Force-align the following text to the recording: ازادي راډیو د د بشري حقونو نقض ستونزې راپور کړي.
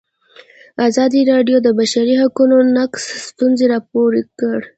ازادي 0.87 1.21
راډیو 1.31 1.57
د 1.61 1.63
د 1.65 1.67
بشري 1.79 2.15
حقونو 2.21 2.55
نقض 2.77 3.03
ستونزې 3.27 3.65
راپور 3.73 4.11
کړي. 4.39 4.67